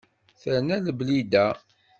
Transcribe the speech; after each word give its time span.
Terna 0.41 0.77
Leblida. 0.79 1.45